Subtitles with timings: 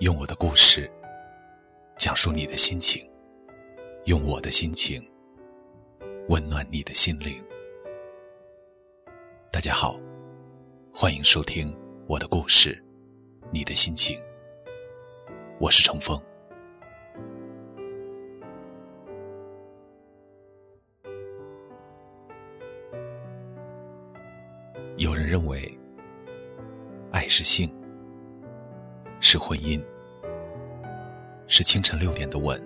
[0.00, 0.88] 用我的故事
[1.96, 3.02] 讲述你的心情，
[4.04, 5.04] 用我的心情
[6.28, 7.44] 温暖你的心灵。
[9.50, 9.98] 大家好，
[10.94, 11.76] 欢迎收听
[12.06, 12.80] 我的故事，
[13.50, 14.16] 你的心情。
[15.58, 16.16] 我是程峰。
[24.96, 25.77] 有人认为，
[29.30, 29.78] 是婚姻，
[31.46, 32.58] 是清晨六点的吻，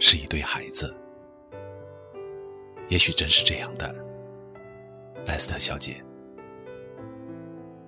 [0.00, 0.96] 是一对孩子。
[2.88, 3.94] 也许真是这样的，
[5.26, 6.02] 莱斯特小姐。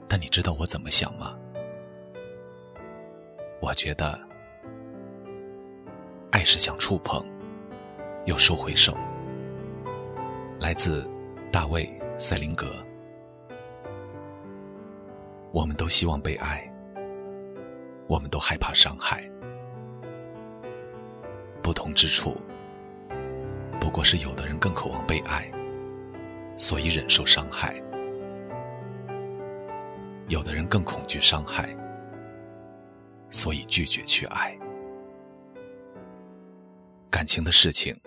[0.06, 1.34] 但你知道我怎么想吗？
[3.62, 4.20] 我觉得，
[6.32, 7.26] 爱是想触碰，
[8.26, 8.94] 又收回手。
[10.60, 11.02] 来自
[11.50, 11.90] 大卫。
[12.18, 12.66] 塞林格，
[15.52, 16.65] 我们都希望被爱，
[18.08, 19.28] 我们都害怕伤害。
[21.62, 22.36] 不同之处，
[23.80, 25.50] 不过是有的人更渴望被爱，
[26.56, 27.82] 所以忍受伤害；
[30.28, 31.76] 有的人更恐惧伤害，
[33.30, 34.56] 所以拒绝去爱。
[37.10, 37.98] 感情的事情，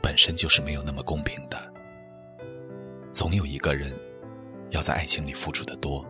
[0.00, 1.74] 本身就是没有那么公平的。
[3.12, 3.92] 总有一个人
[4.70, 6.06] 要在爱情里付出的多，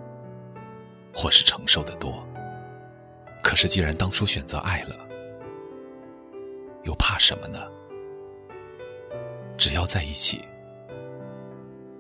[1.12, 2.24] 或是承受的多。
[3.68, 5.08] 既然当初选择爱了，
[6.84, 7.58] 又怕什么呢？
[9.56, 10.42] 只要在一起，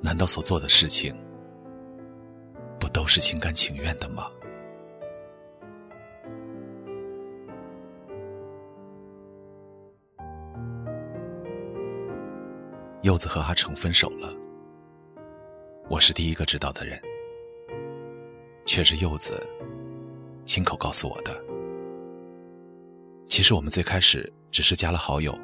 [0.00, 1.16] 难道所做的事情
[2.78, 4.30] 不都是心甘情愿的吗？
[13.02, 14.34] 柚子和阿成分手了。
[15.88, 17.00] 我是第一个知道的人，
[18.64, 19.42] 却是柚子
[20.44, 21.53] 亲口告诉我的。
[23.34, 25.36] 其实我们最开始只是加了好友，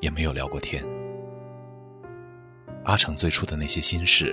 [0.00, 0.80] 也没有聊过天。
[2.84, 4.32] 阿成最初的那些心事，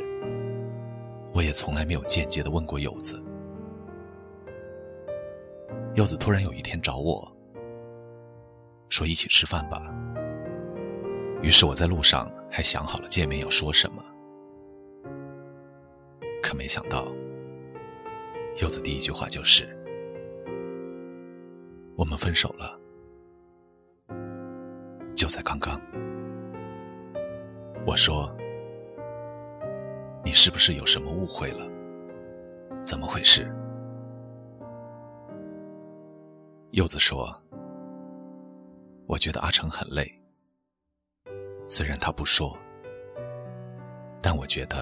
[1.34, 3.20] 我也从来没有间接的问过柚子。
[5.96, 7.36] 柚子突然有一天找我，
[8.90, 9.92] 说一起吃饭吧。
[11.42, 14.06] 于是我在路上还想好了见面要说什么。
[16.44, 17.12] 可没想到，
[18.62, 19.76] 柚子第一句话就是
[22.22, 22.80] ：“分手了。”
[25.18, 25.82] 就在刚刚，
[27.84, 28.32] 我说
[30.24, 31.68] ：“你是不是有什么误会了？
[32.84, 33.52] 怎么回事？”
[36.72, 37.36] 柚子说
[39.08, 40.06] ：“我觉得阿成很累，
[41.68, 42.56] 虽然他不说，
[44.22, 44.78] 但我觉得。”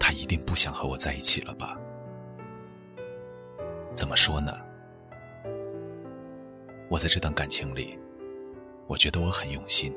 [0.00, 1.78] 他一定不想和我在一起了吧？
[3.94, 4.50] 怎么说呢？
[6.90, 7.96] 我在这段感情里，
[8.88, 9.96] 我觉得我很用心。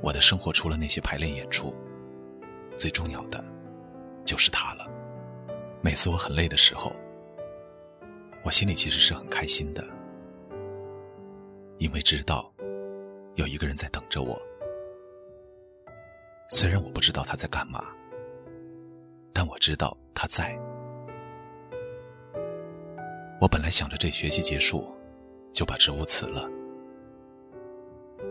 [0.00, 1.76] 我的生活除了那些排练演出，
[2.76, 3.42] 最重要的
[4.24, 4.86] 就是他了。
[5.82, 6.92] 每次我很累的时候，
[8.44, 9.82] 我心里其实是很开心的，
[11.78, 12.48] 因为知道
[13.34, 14.40] 有一个人在等着我。
[16.48, 17.92] 虽然我不知道他在干嘛。
[19.32, 20.56] 但我知道他在。
[23.40, 24.94] 我本来想着这学期结束，
[25.54, 26.50] 就把职务辞了，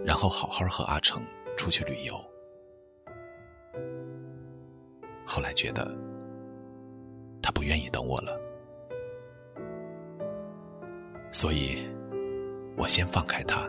[0.05, 1.23] 然后好好和阿成
[1.57, 2.13] 出去旅游。
[5.25, 5.97] 后来觉得
[7.41, 8.37] 他不愿意等我了，
[11.31, 11.81] 所以
[12.77, 13.67] 我先放开他，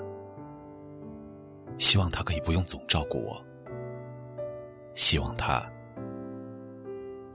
[1.79, 3.43] 希望他可以不用总照顾我，
[4.95, 5.67] 希望他。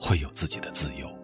[0.02, 1.19] 会有自己的自由。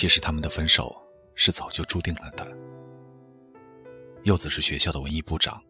[0.00, 0.98] 其实他们的分手
[1.34, 2.56] 是早就注定了的。
[4.22, 5.62] 柚子是学校的文艺部长，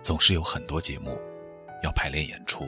[0.00, 1.10] 总是有很多节目
[1.82, 2.64] 要排练演出。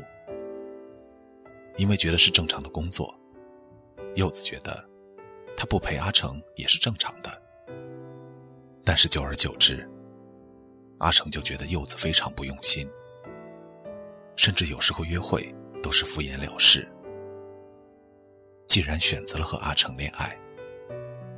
[1.78, 3.18] 因为觉得是正常的工作，
[4.14, 4.86] 柚子觉得
[5.56, 7.30] 他不陪阿成也是正常的。
[8.84, 9.88] 但是久而久之。
[10.98, 12.86] 阿成就觉得柚子非常不用心，
[14.36, 15.50] 甚至有时候约会
[15.82, 16.86] 都是敷衍了事。
[18.72, 20.34] 既然选择了和阿成恋爱，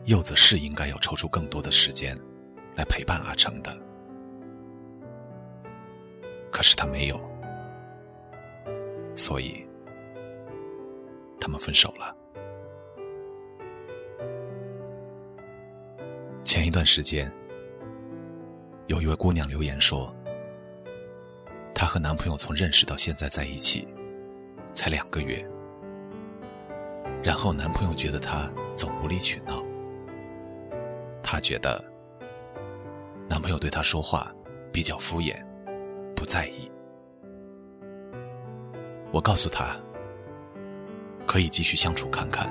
[0.05, 2.17] 柚子是应该要抽出更多的时间
[2.77, 3.77] 来陪伴阿成的。
[6.49, 7.19] 可是他没有，
[9.17, 9.67] 所以
[11.41, 12.17] 他们分手了。
[16.45, 17.29] 前一段时间。
[18.87, 20.15] 有一位姑娘留言说
[21.75, 23.89] ：“她和男朋友从认识到现在在一起，
[24.73, 25.45] 才两个月。
[27.25, 29.65] 然后男朋友觉得她总无理取闹，
[31.23, 31.83] 她觉得
[33.27, 34.31] 男朋友对她说话
[34.71, 35.43] 比较敷衍，
[36.15, 36.71] 不在意。
[39.11, 39.75] 我告诉她，
[41.27, 42.47] 可以继续相处看看，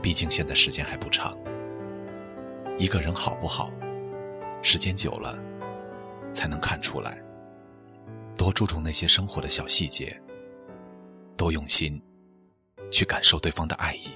[0.00, 1.36] 毕竟现在时间还不长。
[2.78, 3.72] 一个人好不好，
[4.62, 5.36] 时间久了
[6.32, 7.20] 才能看出来。
[8.36, 10.22] 多注重那些生活的小细节，
[11.36, 12.00] 多用心
[12.90, 14.08] 去感受对方的爱意。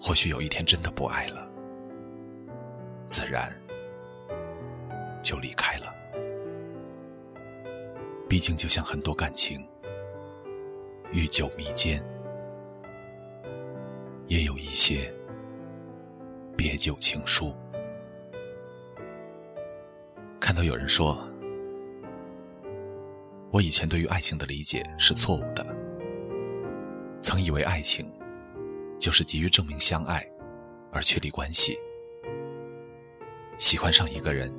[0.00, 1.50] 或许有一天真的不爱了，
[3.06, 3.52] 自然
[5.22, 5.92] 就离开了。
[8.28, 9.66] 毕竟，就像很多感情，
[11.12, 12.04] 愈久弥坚，
[14.26, 15.12] 也有一些
[16.56, 17.54] 别久情书。
[20.40, 21.18] 看到有人说，
[23.56, 25.64] 我以前对于爱情的理解是错误的，
[27.22, 28.06] 曾以为爱情
[28.98, 30.22] 就是急于证明相爱
[30.92, 31.74] 而确立关系，
[33.56, 34.54] 喜欢上一个人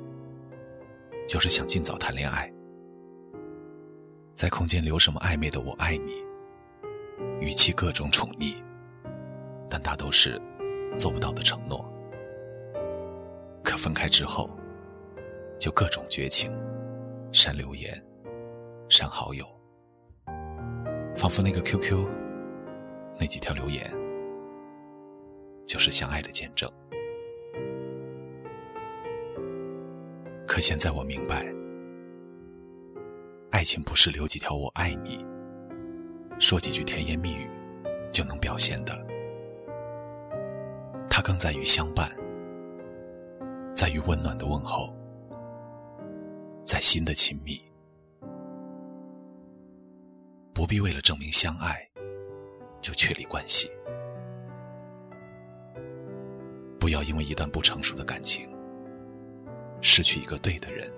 [1.28, 2.52] 就是想尽早谈恋爱。
[4.34, 6.14] 在空间留什么暧昧的“我爱你”，
[7.40, 8.60] 语气各种宠溺，
[9.70, 10.42] 但大都是
[10.98, 11.88] 做不到的承诺。
[13.62, 14.50] 可分开之后，
[15.56, 16.52] 就各种绝情，
[17.30, 18.04] 删留言，
[18.88, 19.46] 删好友，
[21.14, 22.08] 仿佛那个 QQ，
[23.20, 23.84] 那几条留言，
[25.66, 26.70] 就是相爱的见证。
[30.46, 31.52] 可现在我明白。
[33.50, 35.26] 爱情不是留几条“我爱你”，
[36.38, 37.50] 说几句甜言蜜语
[38.10, 38.92] 就能表现的，
[41.10, 42.08] 它更在于相伴，
[43.74, 44.94] 在于温暖的问候，
[46.64, 47.67] 在心的亲密。
[50.58, 51.88] 不必为了证明相爱
[52.80, 53.70] 就确立关系，
[56.80, 58.50] 不要因为一段不成熟的感情
[59.80, 60.92] 失去一个对的人。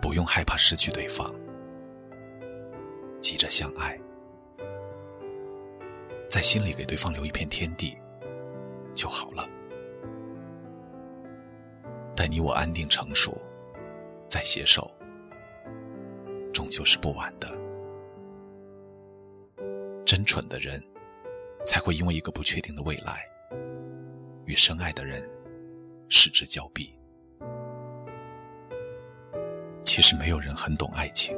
[0.00, 1.28] 不用害怕失去对方，
[3.20, 4.00] 急着相爱，
[6.28, 7.98] 在心里给对方留一片天地
[8.94, 9.44] 就好了。
[12.14, 13.36] 待你我安定成熟，
[14.28, 14.88] 再携手，
[16.52, 17.58] 终究是不晚的。
[20.20, 20.78] 真蠢的人，
[21.64, 23.26] 才会因为一个不确定的未来，
[24.44, 25.26] 与深爱的人
[26.10, 26.94] 失之交臂。
[29.82, 31.34] 其实没有人很懂爱情，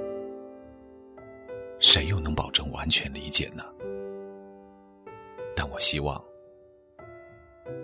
[1.78, 3.62] 谁又能保证完全理解呢？
[5.54, 6.20] 但我希望，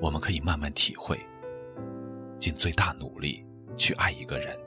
[0.01, 1.17] 我们可以慢慢体会，
[2.41, 3.47] 尽最大努力
[3.77, 4.59] 去爱一个人。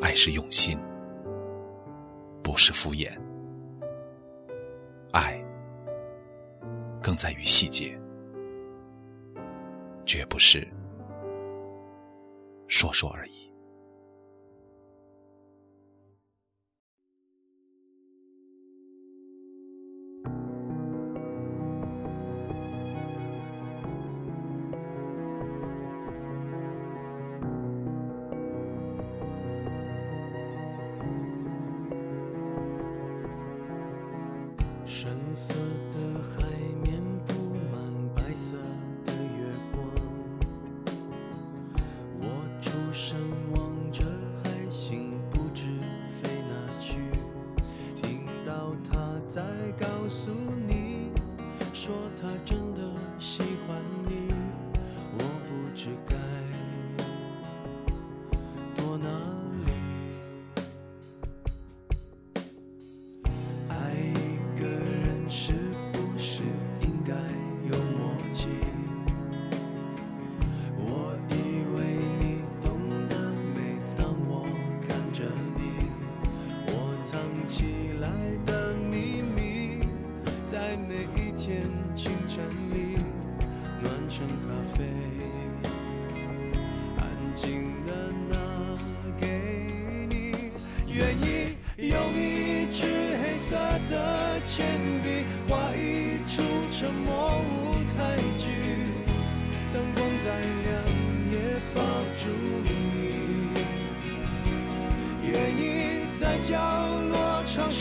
[0.00, 0.78] 爱是用心，
[2.60, 3.10] 是敷衍。
[5.12, 5.42] 爱
[7.02, 7.98] 更在于细节，
[10.04, 10.68] 绝不是。
[12.68, 13.49] 说说而已。
[35.34, 35.79] 深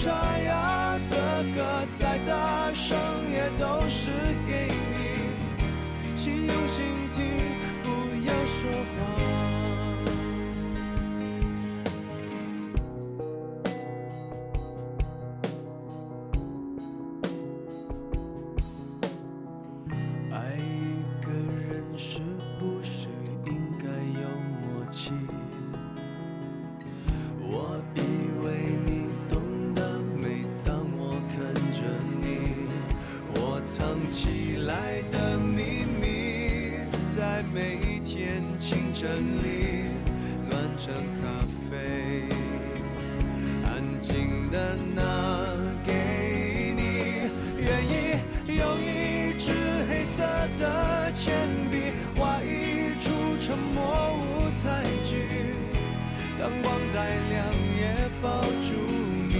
[0.01, 2.97] 沙哑的歌，再大声
[3.29, 4.09] 也都是
[4.47, 7.19] 给你，请用心听，
[7.81, 7.89] 不
[8.25, 8.97] 要说谎。
[20.31, 22.21] 爱一个人是
[37.59, 39.09] 每一天清晨
[39.43, 39.89] 里
[40.49, 42.23] 暖成咖啡，
[43.65, 45.45] 安静的拿
[45.85, 46.81] 给你，
[47.57, 47.91] 愿意
[48.47, 49.51] 用一支
[49.89, 50.23] 黑色
[50.57, 53.11] 的铅笔画一出
[53.41, 55.27] 沉默舞台剧。
[56.39, 57.45] 灯光再亮
[57.77, 58.71] 也抱住
[59.27, 59.33] 你，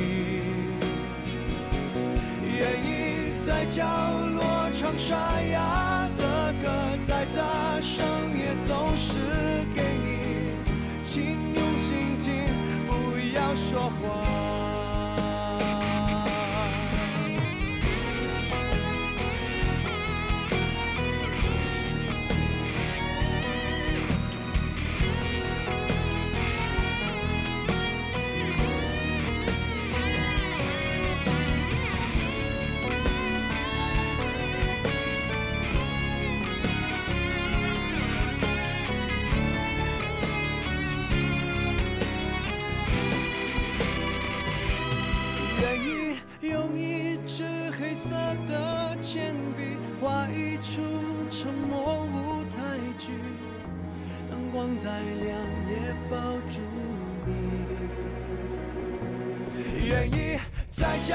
[2.44, 3.86] 愿意在角
[4.36, 5.16] 落唱沙
[5.54, 5.89] 哑
[13.68, 14.29] 说谎。
[60.80, 61.14] 在角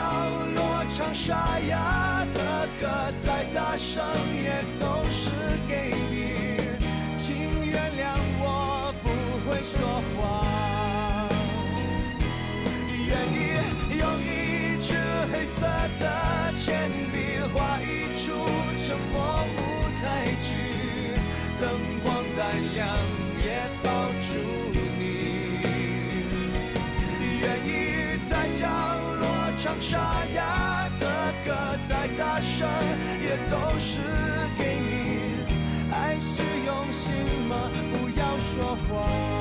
[0.55, 4.05] 落唱沙哑的歌，再大声
[4.35, 5.31] 也都是
[5.67, 6.61] 给你，
[7.17, 9.09] 请原谅我不
[9.49, 9.81] 会说
[10.21, 10.64] 谎。
[29.65, 31.09] 唱沙哑的
[31.43, 31.55] 歌，
[31.89, 32.69] 再大声
[33.19, 33.99] 也都是
[34.59, 35.91] 给你。
[35.91, 37.71] 爱是用心吗？
[37.91, 39.34] 不要说谎。